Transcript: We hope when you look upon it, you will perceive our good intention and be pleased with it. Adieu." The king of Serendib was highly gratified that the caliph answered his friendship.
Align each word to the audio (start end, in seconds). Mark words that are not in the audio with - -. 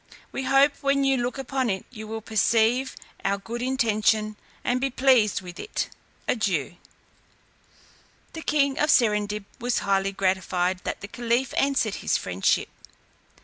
We 0.31 0.45
hope 0.45 0.81
when 0.81 1.03
you 1.03 1.17
look 1.17 1.37
upon 1.37 1.69
it, 1.69 1.85
you 1.91 2.07
will 2.07 2.21
perceive 2.21 2.95
our 3.23 3.37
good 3.37 3.61
intention 3.61 4.35
and 4.63 4.81
be 4.81 4.89
pleased 4.89 5.41
with 5.43 5.59
it. 5.59 5.91
Adieu." 6.27 6.77
The 8.33 8.41
king 8.41 8.79
of 8.79 8.89
Serendib 8.89 9.45
was 9.59 9.77
highly 9.85 10.11
gratified 10.11 10.79
that 10.85 11.01
the 11.01 11.07
caliph 11.07 11.53
answered 11.55 11.93
his 12.01 12.17
friendship. 12.17 12.69